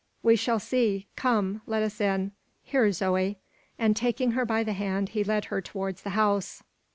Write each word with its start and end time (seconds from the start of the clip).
"We 0.23 0.35
shall 0.35 0.57
see; 0.57 1.05
come! 1.15 1.61
let 1.67 1.83
us 1.83 2.01
in. 2.01 2.31
Here, 2.63 2.91
Zoe!" 2.91 3.37
And, 3.77 3.95
taking 3.95 4.31
her 4.31 4.45
by 4.47 4.63
the 4.63 4.73
hand, 4.73 5.09
he 5.09 5.23
led 5.23 5.45
her 5.53 5.61
towards 5.61 6.01
the 6.01 6.09
house. 6.17 6.63